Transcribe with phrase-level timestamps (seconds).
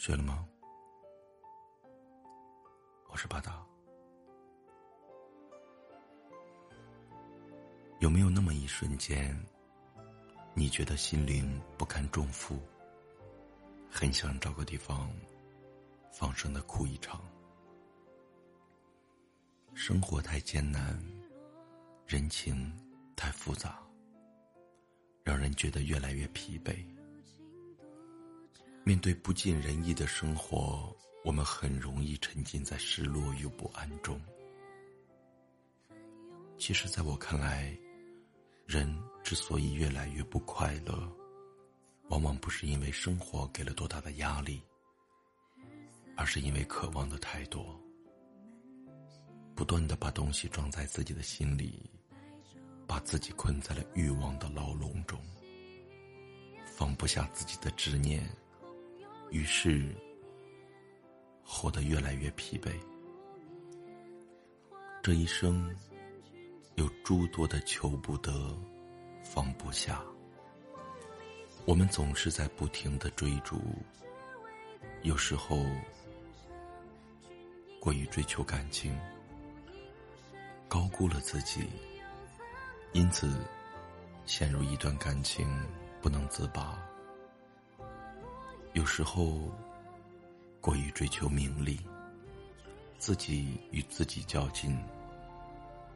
[0.00, 0.48] 睡了吗？
[3.10, 3.62] 我是巴达。
[7.98, 9.38] 有没有那么一瞬间，
[10.54, 12.58] 你觉得心灵不堪重负，
[13.90, 15.12] 很想找个地方
[16.10, 17.22] 放声的哭一场？
[19.74, 20.98] 生活太艰难，
[22.06, 22.74] 人情
[23.14, 23.78] 太复杂，
[25.22, 26.82] 让人觉得越来越疲惫。
[28.82, 34.20] 面对不尽人意的生活，我们很容易沉浸在失落与不安中。
[36.58, 37.76] 其实，在我看来，
[38.66, 41.10] 人之所以越来越不快乐，
[42.08, 44.62] 往往不是因为生活给了多大的压力，
[46.16, 47.78] 而是因为渴望的太多，
[49.54, 51.88] 不断的把东西装在自己的心里，
[52.86, 55.20] 把自己困在了欲望的牢笼中，
[56.66, 58.26] 放不下自己的执念。
[59.30, 59.94] 于是，
[61.44, 62.72] 活得越来越疲惫。
[65.00, 65.72] 这一生，
[66.74, 68.58] 有诸多的求不得、
[69.22, 70.02] 放不下。
[71.64, 73.60] 我们总是在不停的追逐，
[75.02, 75.64] 有时候
[77.78, 78.98] 过于追求感情，
[80.66, 81.68] 高估了自己，
[82.92, 83.32] 因此
[84.26, 85.48] 陷入一段感情
[86.02, 86.84] 不能自拔。
[88.72, 89.50] 有时候，
[90.60, 91.80] 过于追求名利，
[92.98, 94.78] 自己与自己较劲，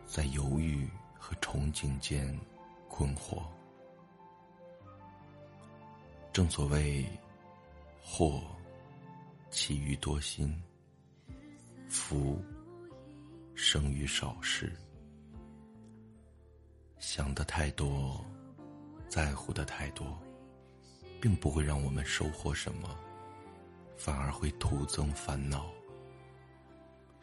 [0.06, 2.36] 在犹豫和憧憬间
[2.88, 3.42] 困惑。
[6.32, 7.06] 正所谓，
[8.02, 8.42] 祸
[9.50, 10.60] 起于多心，
[11.88, 12.42] 福
[13.54, 14.72] 生于少事。
[16.98, 18.20] 想的太多，
[19.08, 20.18] 在乎的太多。
[21.24, 22.98] 并不会让我们收获什么，
[23.96, 25.72] 反而会徒增烦恼。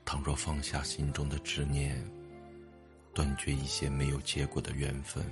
[0.03, 2.03] 倘若放下心中的执念，
[3.13, 5.23] 断绝一些没有结果的缘分，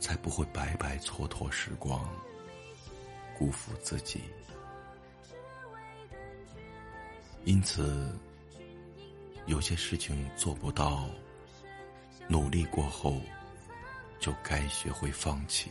[0.00, 2.08] 才不会白白蹉跎时光，
[3.36, 4.22] 辜负自己。
[7.44, 8.10] 因此，
[9.44, 11.06] 有些事情做不到，
[12.28, 13.20] 努力过后，
[14.18, 15.70] 就该学会放弃。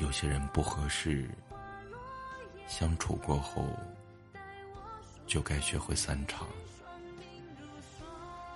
[0.00, 1.28] 有些人不合适，
[2.66, 3.68] 相处过后
[5.26, 6.46] 就该学会散场；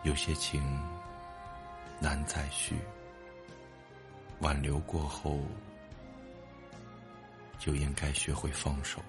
[0.05, 0.62] 有些情
[2.00, 2.77] 难再续，
[4.41, 5.38] 挽留过后
[7.59, 9.03] 就应该学会放手。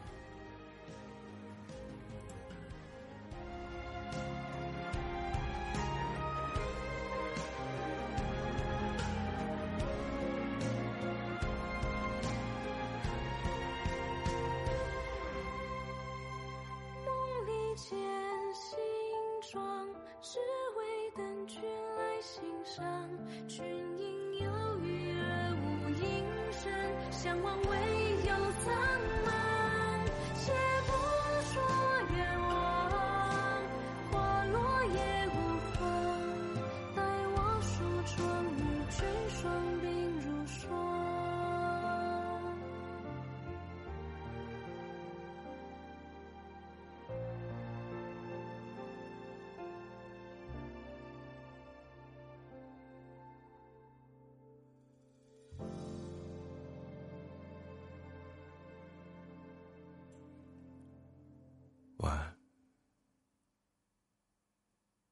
[20.27, 20.39] 只
[20.75, 22.83] 为等君来欣赏，
[23.47, 23.63] 君
[23.95, 27.64] 应有语而无应声，相望。
[62.05, 62.34] word.